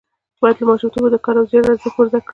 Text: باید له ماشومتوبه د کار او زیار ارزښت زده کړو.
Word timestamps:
باید 0.41 0.57
له 0.59 0.65
ماشومتوبه 0.69 1.09
د 1.11 1.15
کار 1.25 1.35
او 1.39 1.45
زیار 1.51 1.65
ارزښت 1.71 1.99
زده 2.09 2.19
کړو. 2.25 2.29